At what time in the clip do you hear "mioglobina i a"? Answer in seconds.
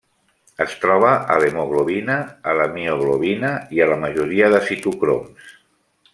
2.79-3.89